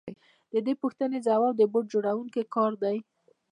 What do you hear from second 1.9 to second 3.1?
جوړونکي کار دی